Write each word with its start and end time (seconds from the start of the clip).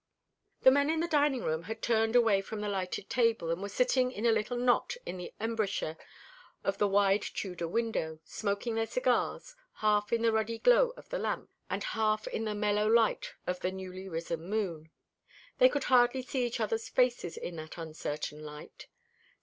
The 0.63 0.71
men 0.71 0.89
in 0.89 0.99
the 0.99 1.07
dining 1.07 1.43
room 1.43 1.65
had 1.65 1.83
turned 1.83 2.15
away 2.15 2.41
from 2.41 2.59
the 2.61 2.67
lighted 2.69 3.07
table, 3.07 3.51
and 3.51 3.61
were 3.61 3.69
sitting 3.69 4.11
in 4.11 4.25
a 4.25 4.31
little 4.31 4.57
knot 4.57 4.97
in 5.05 5.17
the 5.17 5.31
embrasure 5.39 5.95
of 6.63 6.79
the 6.79 6.87
wide 6.87 7.21
Tudor 7.21 7.67
window, 7.67 8.19
smoking 8.23 8.73
their 8.73 8.87
cigars, 8.87 9.55
half 9.73 10.11
in 10.11 10.23
the 10.23 10.31
ruddy 10.31 10.57
glow 10.57 10.89
of 10.97 11.09
the 11.09 11.19
lamps 11.19 11.53
and 11.69 11.83
half 11.83 12.25
in 12.27 12.45
the 12.45 12.55
mellow 12.55 12.87
light 12.87 13.35
of 13.45 13.59
the 13.59 13.69
newly 13.71 14.09
risen 14.09 14.41
moon. 14.49 14.89
They 15.59 15.69
could 15.69 15.83
hardly 15.83 16.23
see 16.23 16.47
each 16.47 16.59
other's 16.59 16.89
faces 16.89 17.37
in 17.37 17.57
that 17.57 17.77
uncertain 17.77 18.43
light. 18.43 18.87